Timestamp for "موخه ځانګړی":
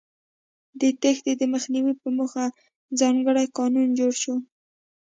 2.17-3.45